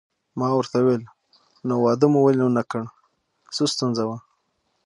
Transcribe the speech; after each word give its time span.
ما 0.39 0.47
ورته 0.57 0.75
وویل: 0.79 1.03
نو 1.67 1.73
واده 1.85 2.07
مو 2.11 2.19
ولې 2.23 2.43
ونه 2.45 2.63
کړ، 2.71 2.83
څه 3.55 3.63
ستونزه 3.73 4.03
وه؟ 4.07 4.17